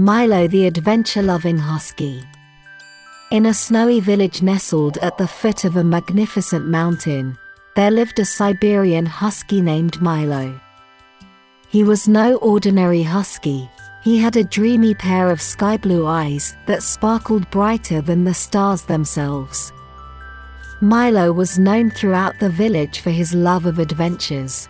Milo 0.00 0.46
the 0.46 0.64
adventure 0.64 1.22
loving 1.22 1.58
husky. 1.58 2.22
In 3.32 3.46
a 3.46 3.52
snowy 3.52 3.98
village 3.98 4.42
nestled 4.42 4.96
at 4.98 5.18
the 5.18 5.26
foot 5.26 5.64
of 5.64 5.74
a 5.74 5.82
magnificent 5.82 6.68
mountain, 6.68 7.36
there 7.74 7.90
lived 7.90 8.20
a 8.20 8.24
Siberian 8.24 9.06
husky 9.06 9.60
named 9.60 10.00
Milo. 10.00 10.60
He 11.68 11.82
was 11.82 12.06
no 12.06 12.36
ordinary 12.36 13.02
husky, 13.02 13.68
he 14.04 14.18
had 14.18 14.36
a 14.36 14.44
dreamy 14.44 14.94
pair 14.94 15.32
of 15.32 15.42
sky 15.42 15.76
blue 15.76 16.06
eyes 16.06 16.56
that 16.68 16.84
sparkled 16.84 17.50
brighter 17.50 18.00
than 18.00 18.22
the 18.22 18.34
stars 18.34 18.82
themselves. 18.82 19.72
Milo 20.80 21.32
was 21.32 21.58
known 21.58 21.90
throughout 21.90 22.38
the 22.38 22.50
village 22.50 23.00
for 23.00 23.10
his 23.10 23.34
love 23.34 23.66
of 23.66 23.80
adventures. 23.80 24.68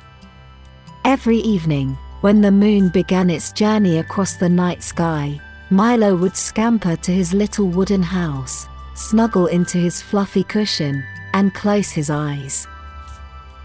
Every 1.05 1.37
evening, 1.37 1.99
when 2.21 2.41
the 2.41 2.51
moon 2.51 2.89
began 2.89 3.31
its 3.31 3.53
journey 3.53 3.99
across 3.99 4.37
the 4.37 4.49
night 4.49 4.83
sky, 4.83 5.41
Milo 5.71 6.17
would 6.17 6.37
scamper 6.37 6.97
to 6.97 7.13
his 7.13 7.33
little 7.33 7.67
wooden 7.67 8.03
house, 8.03 8.67
snuggle 8.95 9.47
into 9.47 9.79
his 9.79 10.03
fluffy 10.03 10.43
cushion, 10.43 11.05
and 11.35 11.55
close 11.55 11.91
his 11.91 12.11
eyes. 12.11 12.67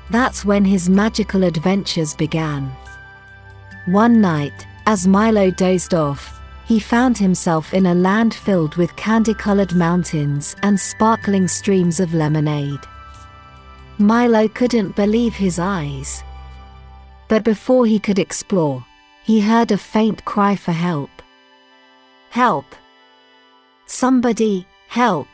That's 0.10 0.46
when 0.46 0.66
his 0.66 0.90
magical 0.90 1.44
adventures 1.44 2.14
began. 2.14 2.70
One 3.86 4.22
night, 4.22 4.68
as 4.86 5.08
Milo 5.08 5.50
dozed 5.50 5.94
off, 5.94 6.40
he 6.66 6.80
found 6.80 7.18
himself 7.18 7.74
in 7.74 7.88
a 7.88 7.96
land 7.96 8.34
filled 8.34 8.76
with 8.76 8.96
candy 8.96 9.34
colored 9.34 9.74
mountains 9.74 10.56
and 10.62 10.80
sparkling 10.80 11.48
streams 11.48 12.00
of 12.00 12.14
lemonade. 12.14 12.80
Milo 13.98 14.48
couldn't 14.48 14.96
believe 14.96 15.34
his 15.34 15.60
eyes. 15.60 16.24
But 17.28 17.44
before 17.44 17.86
he 17.86 18.00
could 18.00 18.20
explore, 18.20 18.86
he 19.24 19.42
heard 19.42 19.72
a 19.72 19.78
faint 19.78 20.26
cry 20.26 20.56
for 20.56 20.74
help. 20.74 21.10
Help! 22.30 22.66
Somebody, 23.86 24.68
help! 24.88 25.28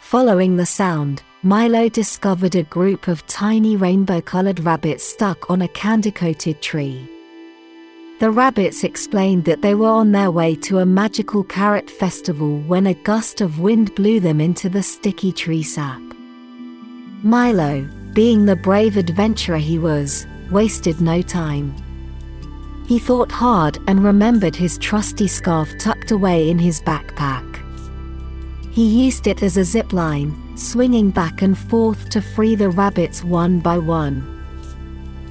Following 0.00 0.56
the 0.56 0.66
sound, 0.66 1.22
Milo 1.42 1.88
discovered 1.88 2.54
a 2.54 2.62
group 2.62 3.08
of 3.08 3.26
tiny 3.26 3.76
rainbow 3.76 4.20
colored 4.20 4.60
rabbits 4.60 5.04
stuck 5.04 5.50
on 5.50 5.62
a 5.62 5.68
candy 5.68 6.10
coated 6.10 6.62
tree. 6.62 7.08
The 8.20 8.30
rabbits 8.30 8.84
explained 8.84 9.44
that 9.46 9.62
they 9.62 9.74
were 9.74 9.88
on 9.88 10.12
their 10.12 10.30
way 10.30 10.54
to 10.66 10.78
a 10.78 10.86
magical 10.86 11.42
carrot 11.42 11.90
festival 11.90 12.60
when 12.60 12.86
a 12.86 12.94
gust 12.94 13.40
of 13.40 13.58
wind 13.58 13.94
blew 13.96 14.20
them 14.20 14.40
into 14.40 14.68
the 14.68 14.82
sticky 14.82 15.32
tree 15.32 15.64
sap. 15.64 16.00
Milo, 17.24 17.88
being 18.12 18.44
the 18.44 18.54
brave 18.54 18.96
adventurer 18.96 19.58
he 19.58 19.78
was, 19.78 20.26
wasted 20.52 21.00
no 21.00 21.22
time. 21.22 21.74
He 22.86 22.98
thought 22.98 23.32
hard 23.32 23.78
and 23.86 24.04
remembered 24.04 24.54
his 24.54 24.78
trusty 24.78 25.26
scarf 25.26 25.70
tucked 25.78 26.10
away 26.10 26.50
in 26.50 26.58
his 26.58 26.80
backpack. 26.82 27.48
He 28.70 29.04
used 29.04 29.26
it 29.26 29.42
as 29.42 29.56
a 29.56 29.64
zip 29.64 29.92
line, 29.92 30.56
swinging 30.56 31.10
back 31.10 31.42
and 31.42 31.56
forth 31.56 32.08
to 32.10 32.20
free 32.20 32.54
the 32.54 32.70
rabbits 32.70 33.24
one 33.24 33.60
by 33.60 33.78
one. 33.78 34.28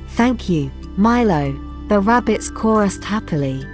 Thank 0.09 0.49
you, 0.49 0.71
Milo, 0.97 1.53
the 1.87 1.99
rabbits 1.99 2.49
chorused 2.49 3.03
happily. 3.03 3.65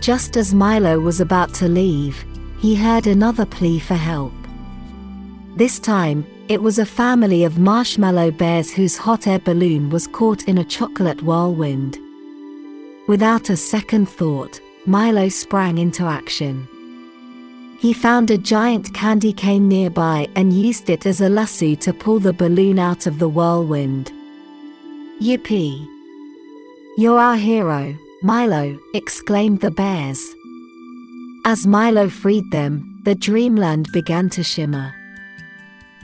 Just 0.00 0.36
as 0.36 0.54
Milo 0.54 0.98
was 0.98 1.20
about 1.20 1.54
to 1.54 1.68
leave, 1.68 2.24
he 2.58 2.74
heard 2.74 3.06
another 3.06 3.46
plea 3.46 3.78
for 3.78 3.94
help. 3.94 4.32
This 5.56 5.78
time, 5.78 6.26
it 6.52 6.60
was 6.60 6.78
a 6.78 6.84
family 6.84 7.44
of 7.44 7.58
marshmallow 7.58 8.30
bears 8.30 8.70
whose 8.70 8.98
hot 8.98 9.26
air 9.26 9.38
balloon 9.38 9.88
was 9.88 10.06
caught 10.06 10.46
in 10.46 10.58
a 10.58 10.64
chocolate 10.64 11.22
whirlwind. 11.22 11.98
Without 13.08 13.48
a 13.48 13.56
second 13.56 14.06
thought, 14.06 14.60
Milo 14.84 15.30
sprang 15.30 15.78
into 15.78 16.04
action. 16.04 16.68
He 17.80 17.94
found 17.94 18.30
a 18.30 18.36
giant 18.36 18.92
candy 18.92 19.32
cane 19.32 19.66
nearby 19.66 20.28
and 20.36 20.52
used 20.52 20.90
it 20.90 21.06
as 21.06 21.22
a 21.22 21.28
lasso 21.30 21.74
to 21.76 21.94
pull 21.94 22.18
the 22.18 22.34
balloon 22.34 22.78
out 22.78 23.06
of 23.06 23.18
the 23.18 23.30
whirlwind. 23.30 24.12
Yippee! 25.22 25.88
You're 26.98 27.18
our 27.18 27.36
hero, 27.36 27.96
Milo, 28.22 28.78
exclaimed 28.92 29.62
the 29.62 29.70
bears. 29.70 30.22
As 31.46 31.66
Milo 31.66 32.10
freed 32.10 32.50
them, 32.50 33.00
the 33.04 33.14
dreamland 33.14 33.88
began 33.90 34.28
to 34.28 34.42
shimmer. 34.42 34.92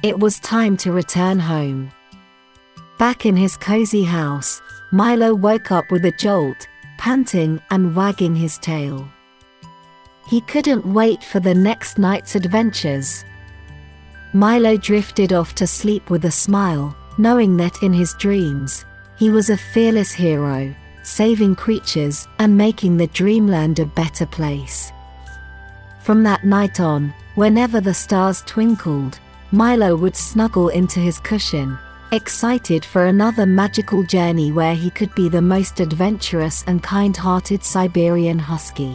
It 0.00 0.16
was 0.16 0.38
time 0.38 0.76
to 0.78 0.92
return 0.92 1.40
home. 1.40 1.90
Back 3.00 3.26
in 3.26 3.36
his 3.36 3.56
cozy 3.56 4.04
house, 4.04 4.62
Milo 4.92 5.34
woke 5.34 5.72
up 5.72 5.90
with 5.90 6.04
a 6.04 6.12
jolt, 6.12 6.68
panting 6.98 7.60
and 7.70 7.96
wagging 7.96 8.36
his 8.36 8.58
tail. 8.58 9.08
He 10.28 10.40
couldn't 10.42 10.86
wait 10.86 11.24
for 11.24 11.40
the 11.40 11.54
next 11.54 11.98
night's 11.98 12.36
adventures. 12.36 13.24
Milo 14.32 14.76
drifted 14.76 15.32
off 15.32 15.56
to 15.56 15.66
sleep 15.66 16.10
with 16.10 16.26
a 16.26 16.30
smile, 16.30 16.96
knowing 17.18 17.56
that 17.56 17.82
in 17.82 17.92
his 17.92 18.14
dreams, 18.20 18.84
he 19.16 19.30
was 19.30 19.50
a 19.50 19.56
fearless 19.56 20.12
hero, 20.12 20.72
saving 21.02 21.56
creatures 21.56 22.28
and 22.38 22.56
making 22.56 22.96
the 22.98 23.08
dreamland 23.08 23.80
a 23.80 23.86
better 23.86 24.26
place. 24.26 24.92
From 26.02 26.22
that 26.22 26.44
night 26.44 26.78
on, 26.78 27.12
whenever 27.34 27.80
the 27.80 27.94
stars 27.94 28.42
twinkled, 28.46 29.18
Milo 29.50 29.96
would 29.96 30.14
snuggle 30.14 30.68
into 30.68 31.00
his 31.00 31.18
cushion, 31.20 31.78
excited 32.12 32.84
for 32.84 33.06
another 33.06 33.46
magical 33.46 34.02
journey 34.02 34.52
where 34.52 34.74
he 34.74 34.90
could 34.90 35.14
be 35.14 35.30
the 35.30 35.40
most 35.40 35.80
adventurous 35.80 36.64
and 36.66 36.82
kind 36.82 37.16
hearted 37.16 37.64
Siberian 37.64 38.38
husky. 38.38 38.94